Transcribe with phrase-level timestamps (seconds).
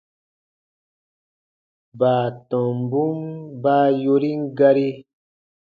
[1.99, 3.17] Baatɔmbun
[3.63, 4.87] baa yorin gari.